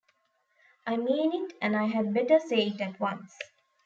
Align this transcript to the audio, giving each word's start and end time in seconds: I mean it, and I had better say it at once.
I 0.87 0.97
mean 0.97 1.31
it, 1.31 1.53
and 1.61 1.75
I 1.75 1.83
had 1.85 2.11
better 2.11 2.39
say 2.39 2.65
it 2.69 2.81
at 2.81 2.99
once. 2.99 3.37